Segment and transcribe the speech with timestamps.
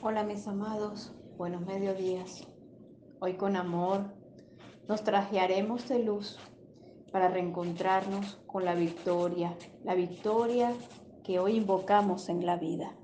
[0.00, 2.46] Hola mis amados, buenos mediodías.
[3.18, 4.04] Hoy con amor
[4.86, 6.38] nos trajearemos de luz
[7.10, 10.72] para reencontrarnos con la victoria, la victoria
[11.24, 12.94] que hoy invocamos en la vida.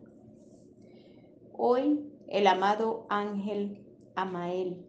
[1.52, 3.84] Hoy el amado ángel
[4.14, 4.86] Amael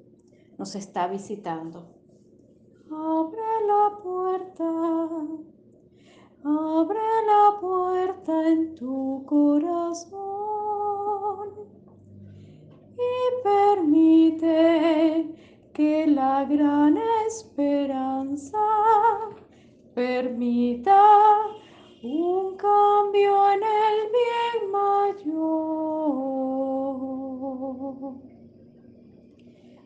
[0.59, 1.87] nos está visitando.
[2.91, 4.69] Abre la puerta,
[6.43, 10.24] abre la puerta en tu corazón.
[13.43, 15.25] Permite
[15.73, 16.97] que la gran
[17.27, 18.57] esperanza
[19.93, 21.01] permita
[22.01, 25.45] un cambio en el bien mayor.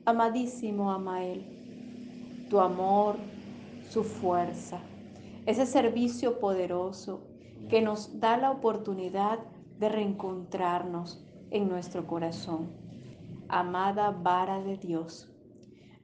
[0.05, 3.15] Amadísimo Amael, tu amor,
[3.89, 4.79] su fuerza,
[5.45, 7.21] ese servicio poderoso
[7.69, 9.39] que nos da la oportunidad
[9.79, 12.69] de reencontrarnos en nuestro corazón
[13.49, 15.31] amada vara de Dios.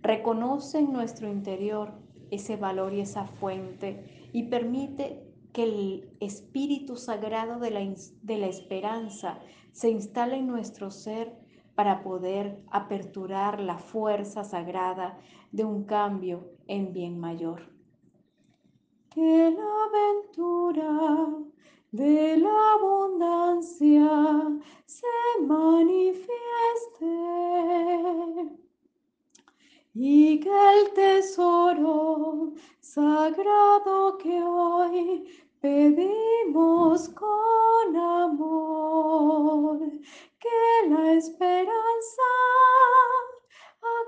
[0.01, 1.93] Reconoce en nuestro interior
[2.31, 7.79] ese valor y esa fuente y permite que el Espíritu Sagrado de la,
[8.23, 9.39] de la esperanza
[9.71, 11.33] se instale en nuestro ser
[11.75, 15.17] para poder aperturar la fuerza sagrada
[15.51, 17.73] de un cambio en bien mayor.
[19.09, 21.29] Que la aventura
[21.91, 24.09] de la abundancia
[24.85, 25.07] se
[29.97, 32.51] y que el tesoro
[32.81, 35.25] sagrado que hoy
[35.61, 39.79] pedimos con amor,
[40.37, 42.23] que la esperanza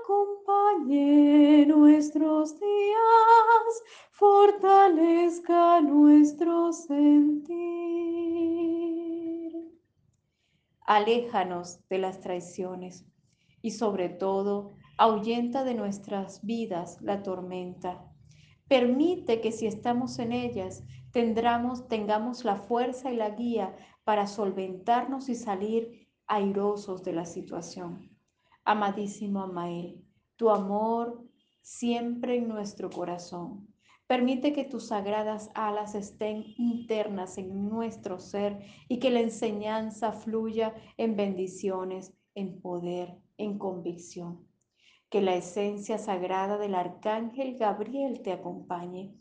[0.04, 7.48] acompañe nuestros días, fortalezca nuestro sentir.
[10.82, 13.06] Aléjanos de las traiciones
[13.62, 18.04] y sobre todo ahuyenta de nuestras vidas la tormenta.
[18.66, 20.82] Permite que si estamos en ellas,
[21.12, 28.10] tendremos, tengamos la fuerza y la guía para solventarnos y salir airosos de la situación.
[28.64, 30.04] Amadísimo Amael,
[30.36, 31.24] tu amor
[31.62, 33.68] siempre en nuestro corazón.
[34.08, 38.58] Permite que tus sagradas alas estén internas en nuestro ser
[38.88, 44.47] y que la enseñanza fluya en bendiciones, en poder, en convicción
[45.10, 49.14] que la esencia sagrada del arcángel Gabriel te acompañe.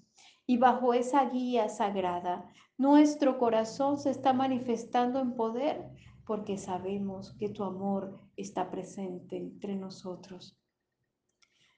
[0.45, 5.85] Y bajo esa guía sagrada, nuestro corazón se está manifestando en poder
[6.25, 10.59] porque sabemos que tu amor está presente entre nosotros.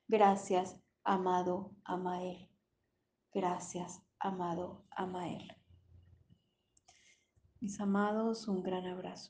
[0.07, 2.49] Gracias, amado Amael.
[3.31, 5.55] Gracias, amado Amael.
[7.61, 9.27] Mis amados, un gran abrazo.